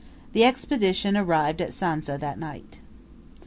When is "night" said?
2.39-2.79